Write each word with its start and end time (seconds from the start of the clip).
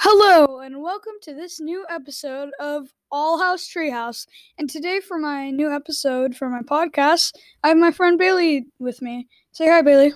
Hello, 0.00 0.60
and 0.60 0.80
welcome 0.80 1.14
to 1.22 1.34
this 1.34 1.58
new 1.58 1.84
episode 1.90 2.50
of 2.60 2.86
All 3.10 3.40
House 3.40 3.68
Treehouse. 3.68 4.28
And 4.56 4.70
today, 4.70 5.00
for 5.00 5.18
my 5.18 5.50
new 5.50 5.74
episode 5.74 6.36
for 6.36 6.48
my 6.48 6.60
podcast, 6.60 7.32
I 7.64 7.68
have 7.68 7.78
my 7.78 7.90
friend 7.90 8.16
Bailey 8.16 8.66
with 8.78 9.02
me. 9.02 9.26
Say 9.50 9.66
hi, 9.66 9.82
Bailey. 9.82 10.12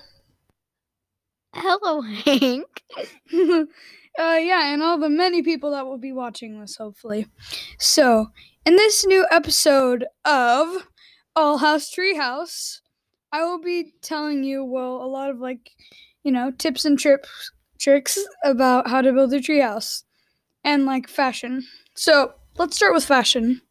Hello, 1.53 2.01
Hank. 2.25 2.85
uh, 2.97 3.67
yeah, 4.17 4.73
and 4.73 4.85
all 4.85 4.99
the 4.99 5.09
many 5.09 5.43
people 5.43 5.73
that 5.73 5.85
will 5.85 5.99
be 5.99 6.13
watching 6.13 6.61
this, 6.61 6.77
hopefully. 6.77 7.27
So, 7.81 8.29
in 8.65 8.77
this 8.77 9.05
new 9.05 9.27
episode 9.33 10.07
of 10.25 10.87
All 11.35 11.59
House 11.59 11.93
Treehouse, 11.93 12.83
I 13.33 13.43
will 13.43 13.61
be 13.61 13.95
telling 14.01 14.45
you, 14.45 14.65
well, 14.65 15.03
a 15.03 15.11
lot 15.11 15.31
of 15.31 15.41
like, 15.41 15.71
you 16.23 16.31
know, 16.31 16.53
tips 16.53 16.85
and 16.85 16.97
trips 16.97 17.51
tricks 17.83 18.19
about 18.45 18.89
how 18.89 19.03
to 19.03 19.13
build 19.13 19.33
a 19.33 19.41
treehouse 19.41 20.05
and 20.65 20.87
like 20.87 21.09
fashion. 21.09 21.65
So 21.97 22.35
let's 22.59 22.77
start 22.77 22.95
with 22.95 23.05
fashion. 23.05 23.63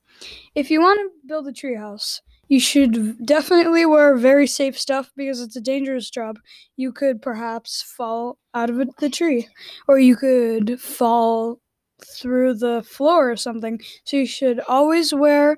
If 0.56 0.70
you 0.72 0.82
want 0.82 1.00
to 1.00 1.28
build 1.28 1.48
a 1.48 1.54
treehouse, 1.54 2.22
you 2.48 2.60
should 2.60 3.26
definitely 3.26 3.86
wear 3.86 4.16
very 4.18 4.48
safe 4.48 4.78
stuff 4.78 5.12
because 5.16 5.42
it's 5.42 5.56
a 5.56 5.62
dangerous 5.62 6.10
job. 6.10 6.40
You 6.76 6.92
could 6.92 7.22
perhaps 7.22 7.82
fall 7.82 8.38
out 8.54 8.70
of 8.70 8.96
the 9.00 9.10
tree, 9.10 9.48
or 9.88 10.00
you 10.00 10.16
could 10.18 10.80
fall 10.82 11.62
through 12.06 12.56
the 12.56 12.84
floor 12.84 13.32
or 13.32 13.38
something. 13.38 13.80
So 14.04 14.18
you 14.18 14.26
should 14.26 14.60
always 14.68 15.14
wear 15.14 15.58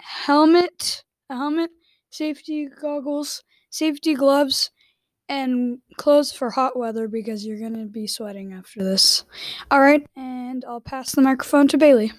helmet, 0.00 1.04
a 1.30 1.36
helmet, 1.36 1.70
safety 2.10 2.68
goggles, 2.68 3.42
safety 3.70 4.14
gloves, 4.14 4.70
and 5.28 5.78
clothes 5.96 6.32
for 6.32 6.50
hot 6.50 6.76
weather 6.78 7.08
because 7.08 7.44
you're 7.44 7.58
going 7.58 7.74
to 7.74 7.86
be 7.86 8.06
sweating 8.06 8.52
after 8.52 8.82
this. 8.82 9.24
All 9.70 9.80
right, 9.80 10.06
and 10.16 10.64
I'll 10.66 10.80
pass 10.80 11.12
the 11.12 11.22
microphone 11.22 11.68
to 11.68 11.78
Bailey. 11.78 12.12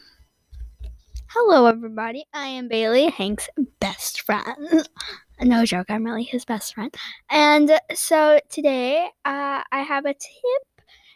Hello, 1.30 1.68
everybody. 1.68 2.26
I 2.34 2.48
am 2.48 2.68
Bailey, 2.68 3.10
Hank's 3.10 3.50
best 3.80 4.22
friend. 4.22 4.88
No 5.42 5.64
joke, 5.64 5.86
I'm 5.88 6.04
really 6.04 6.24
his 6.24 6.44
best 6.44 6.76
friend. 6.76 6.94
And 7.30 7.80
so 7.94 8.42
today, 8.50 9.08
uh, 9.24 9.64
I 9.72 9.82
have 9.82 10.04
a 10.04 10.14
tip 10.14 10.64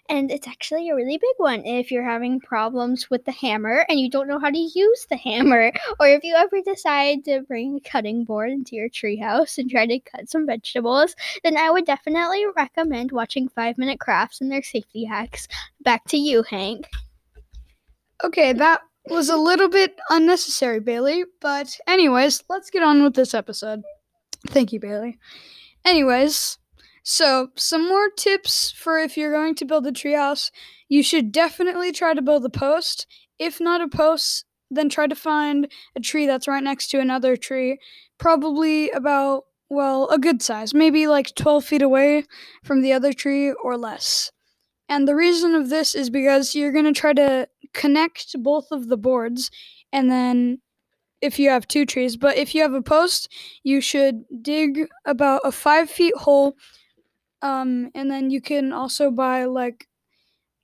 and 0.09 0.31
it's 0.31 0.47
actually 0.47 0.89
a 0.89 0.95
really 0.95 1.17
big 1.17 1.35
one 1.37 1.65
if 1.65 1.91
you're 1.91 2.03
having 2.03 2.39
problems 2.39 3.09
with 3.09 3.23
the 3.25 3.31
hammer 3.31 3.85
and 3.87 3.99
you 3.99 4.09
don't 4.09 4.27
know 4.27 4.39
how 4.39 4.49
to 4.49 4.69
use 4.75 5.05
the 5.09 5.15
hammer, 5.15 5.71
or 5.99 6.07
if 6.07 6.23
you 6.23 6.35
ever 6.35 6.61
decide 6.61 7.23
to 7.25 7.41
bring 7.41 7.77
a 7.77 7.89
cutting 7.89 8.23
board 8.23 8.51
into 8.51 8.75
your 8.75 8.89
treehouse 8.89 9.57
and 9.57 9.69
try 9.69 9.85
to 9.85 9.99
cut 9.99 10.29
some 10.29 10.45
vegetables, 10.45 11.15
then 11.43 11.57
I 11.57 11.69
would 11.69 11.85
definitely 11.85 12.45
recommend 12.55 13.11
watching 13.11 13.47
Five 13.47 13.77
Minute 13.77 13.99
Crafts 13.99 14.41
and 14.41 14.51
their 14.51 14.63
safety 14.63 15.05
hacks. 15.05 15.47
Back 15.81 16.05
to 16.09 16.17
you, 16.17 16.43
Hank. 16.43 16.87
Okay, 18.23 18.53
that 18.53 18.81
was 19.09 19.29
a 19.29 19.37
little 19.37 19.69
bit 19.69 19.99
unnecessary, 20.09 20.79
Bailey, 20.79 21.25
but 21.41 21.77
anyways, 21.87 22.43
let's 22.49 22.69
get 22.69 22.83
on 22.83 23.03
with 23.03 23.15
this 23.15 23.33
episode. 23.33 23.81
Thank 24.47 24.71
you, 24.71 24.79
Bailey. 24.79 25.17
Anyways, 25.85 26.57
so, 27.03 27.49
some 27.55 27.87
more 27.87 28.09
tips 28.09 28.71
for 28.71 28.97
if 28.97 29.17
you're 29.17 29.31
going 29.31 29.55
to 29.55 29.65
build 29.65 29.85
a 29.85 29.91
treehouse. 29.91 30.51
You 30.87 31.03
should 31.03 31.31
definitely 31.31 31.91
try 31.91 32.13
to 32.13 32.21
build 32.21 32.45
a 32.45 32.49
post. 32.49 33.07
If 33.37 33.59
not 33.59 33.81
a 33.81 33.89
post, 33.89 34.45
then 34.71 34.89
try 34.89 35.07
to 35.07 35.15
find 35.15 35.69
a 35.95 35.99
tree 35.99 36.25
that's 36.25 36.47
right 36.47 36.63
next 36.63 36.87
to 36.89 36.99
another 36.99 37.35
tree, 37.35 37.77
probably 38.17 38.89
about, 38.91 39.43
well, 39.69 40.07
a 40.09 40.17
good 40.17 40.41
size, 40.41 40.73
maybe 40.73 41.07
like 41.07 41.35
12 41.35 41.65
feet 41.65 41.81
away 41.81 42.25
from 42.63 42.81
the 42.81 42.93
other 42.93 43.11
tree 43.11 43.51
or 43.51 43.77
less. 43.77 44.31
And 44.87 45.07
the 45.07 45.15
reason 45.15 45.55
of 45.55 45.69
this 45.69 45.95
is 45.95 46.09
because 46.09 46.55
you're 46.55 46.71
going 46.71 46.85
to 46.85 46.93
try 46.93 47.13
to 47.13 47.47
connect 47.73 48.41
both 48.41 48.67
of 48.71 48.87
the 48.87 48.97
boards 48.97 49.51
and 49.91 50.09
then 50.09 50.59
if 51.21 51.39
you 51.39 51.49
have 51.49 51.67
two 51.67 51.85
trees, 51.85 52.17
but 52.17 52.35
if 52.35 52.53
you 52.53 52.61
have 52.61 52.73
a 52.73 52.81
post, 52.81 53.29
you 53.63 53.79
should 53.79 54.25
dig 54.41 54.87
about 55.05 55.41
a 55.45 55.53
five 55.53 55.89
feet 55.89 56.13
hole 56.17 56.57
um, 57.43 57.91
and 57.93 58.09
then 58.09 58.31
you 58.31 58.41
can 58.41 58.73
also 58.73 59.11
buy 59.11 59.43
like 59.45 59.87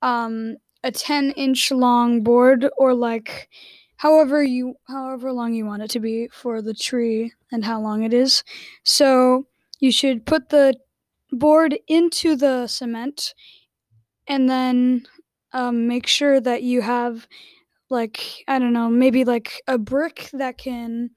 um, 0.01 0.55
a 0.83 0.91
10 0.91 1.31
inch 1.31 1.71
long 1.71 2.23
board 2.23 2.67
or 2.77 2.93
like 2.93 3.49
however 3.97 4.41
you 4.41 4.75
however 4.87 5.31
long 5.33 5.53
you 5.53 5.65
want 5.65 5.83
it 5.83 5.91
to 5.91 5.99
be 5.99 6.29
for 6.31 6.61
the 6.61 6.73
tree 6.73 7.33
and 7.51 7.65
how 7.65 7.81
long 7.81 8.03
it 8.03 8.13
is. 8.13 8.43
So 8.83 9.45
you 9.79 9.91
should 9.91 10.25
put 10.25 10.49
the 10.49 10.73
board 11.31 11.77
into 11.87 12.37
the 12.37 12.65
cement 12.67 13.33
and 14.27 14.49
then 14.49 15.05
um, 15.51 15.87
make 15.87 16.07
sure 16.07 16.39
that 16.39 16.63
you 16.63 16.81
have 16.81 17.27
like 17.89 18.45
I 18.47 18.57
don't 18.57 18.73
know 18.73 18.89
maybe 18.89 19.25
like 19.25 19.61
a 19.67 19.77
brick 19.77 20.29
that 20.31 20.57
can 20.57 21.11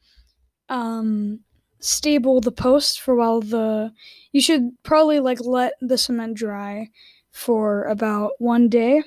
um, 0.69 1.41
stable 1.83 2.41
the 2.41 2.53
post 2.53 3.01
for 3.01 3.15
while 3.15 3.41
the 3.41 3.93
you 4.33 4.41
should 4.41 4.71
probably 4.83 5.21
like 5.21 5.41
let 5.41 5.75
the 5.81 5.99
cement 5.99 6.37
dry 6.37 6.89
for 7.33 7.85
about 7.85 8.33
one 8.39 8.69
day. 8.69 9.03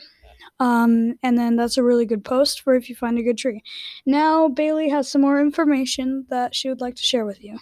Um, 0.59 1.15
and 1.23 1.37
then 1.37 1.55
that's 1.55 1.77
a 1.77 1.83
really 1.83 2.05
good 2.05 2.23
post 2.23 2.61
for 2.61 2.75
if 2.75 2.89
you 2.89 2.95
find 2.95 3.17
a 3.17 3.23
good 3.23 3.37
tree. 3.37 3.61
Now 4.05 4.47
bailey 4.47 4.89
has 4.89 5.09
some 5.09 5.21
more 5.21 5.39
information 5.41 6.25
that 6.29 6.53
she 6.55 6.69
would 6.69 6.81
like 6.81 6.95
to 6.95 7.03
share 7.03 7.25
with 7.25 7.43
you. 7.43 7.57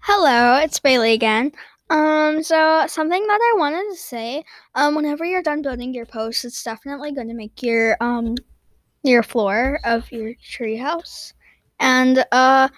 Hello 0.00 0.56
it's 0.56 0.80
bailey 0.80 1.12
again. 1.12 1.52
Um 1.90 2.42
so 2.42 2.84
something 2.86 3.26
that 3.26 3.40
i 3.42 3.58
wanted 3.58 3.84
to 3.90 3.96
say 3.96 4.44
um 4.74 4.94
whenever 4.94 5.24
you're 5.24 5.42
done 5.42 5.60
building 5.60 5.92
your 5.92 6.06
post 6.06 6.44
it's 6.44 6.62
definitely 6.62 7.12
going 7.12 7.28
to 7.28 7.34
make 7.34 7.62
your 7.62 7.96
um 8.00 8.36
your 9.02 9.22
floor 9.24 9.80
of 9.84 10.10
your 10.12 10.34
treehouse 10.34 11.32
and 11.80 12.24
uh 12.30 12.68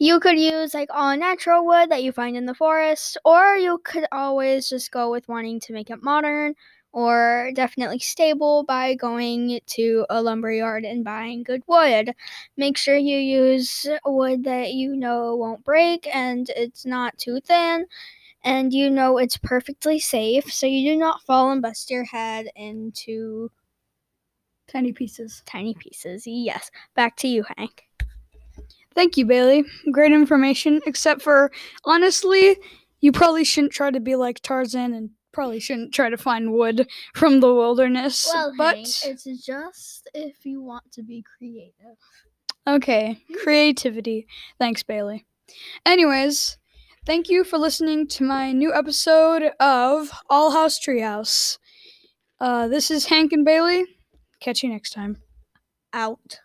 you 0.00 0.20
could 0.20 0.38
use 0.40 0.74
like 0.74 0.88
all 0.92 1.16
natural 1.16 1.64
wood 1.66 1.90
that 1.90 2.02
you 2.04 2.12
find 2.12 2.36
in 2.36 2.46
the 2.46 2.54
forest, 2.54 3.18
or 3.24 3.56
you 3.56 3.78
could 3.84 4.06
always 4.12 4.68
just 4.70 4.90
go 4.92 5.10
with 5.12 5.28
wanting 5.28 5.60
to 5.60 5.72
make 5.74 5.90
it 5.90 6.02
modern 6.02 6.54
or 6.92 7.52
definitely 7.54 8.00
stable 8.00 8.64
by 8.64 8.94
going 8.96 9.60
to 9.66 10.06
a 10.10 10.20
lumber 10.22 10.50
yard 10.52 10.84
and 10.84 11.04
buying 11.04 11.44
good 11.44 11.62
wood. 11.68 12.12
Make 12.56 12.78
sure 12.78 12.96
you 12.96 13.18
use 13.18 13.86
wood 14.04 14.44
that 14.44 14.72
you 14.74 14.96
know 14.96 15.36
won't 15.36 15.64
break 15.64 16.08
and 16.14 16.48
it's 16.56 16.84
not 16.86 17.16
too 17.18 17.40
thin 17.40 17.86
and 18.44 18.72
you 18.72 18.90
know 18.90 19.18
it's 19.18 19.36
perfectly 19.38 19.98
safe 20.00 20.52
so 20.52 20.66
you 20.66 20.92
do 20.92 20.98
not 20.98 21.22
fall 21.22 21.50
and 21.52 21.62
bust 21.62 21.90
your 21.90 22.04
head 22.04 22.48
into 22.56 23.50
tiny 24.68 24.92
pieces. 24.92 25.42
Tiny 25.46 25.74
pieces. 25.74 26.26
Yes. 26.26 26.70
Back 26.94 27.16
to 27.18 27.28
you, 27.28 27.44
Hank. 27.56 27.84
Thank 29.00 29.16
you, 29.16 29.24
Bailey. 29.24 29.64
Great 29.90 30.12
information, 30.12 30.82
except 30.84 31.22
for 31.22 31.50
honestly, 31.86 32.58
you 33.00 33.12
probably 33.12 33.44
shouldn't 33.44 33.72
try 33.72 33.90
to 33.90 33.98
be 33.98 34.14
like 34.14 34.40
Tarzan 34.40 34.92
and 34.92 35.08
probably 35.32 35.58
shouldn't 35.58 35.94
try 35.94 36.10
to 36.10 36.18
find 36.18 36.52
wood 36.52 36.86
from 37.14 37.40
the 37.40 37.46
wilderness. 37.54 38.30
Well, 38.30 38.52
but 38.58 38.76
Hank, 38.76 38.88
it's 39.04 39.24
just 39.46 40.06
if 40.12 40.44
you 40.44 40.62
want 40.62 40.92
to 40.92 41.02
be 41.02 41.24
creative. 41.38 41.96
Okay, 42.66 43.16
creativity. 43.42 44.26
Thanks, 44.58 44.82
Bailey. 44.82 45.24
Anyways, 45.86 46.58
thank 47.06 47.30
you 47.30 47.42
for 47.42 47.56
listening 47.56 48.06
to 48.08 48.24
my 48.24 48.52
new 48.52 48.70
episode 48.70 49.52
of 49.58 50.10
All 50.28 50.50
House 50.50 50.78
Treehouse. 50.78 51.56
Uh, 52.38 52.68
this 52.68 52.90
is 52.90 53.06
Hank 53.06 53.32
and 53.32 53.46
Bailey. 53.46 53.82
Catch 54.40 54.62
you 54.62 54.68
next 54.68 54.90
time. 54.90 55.22
Out. 55.94 56.40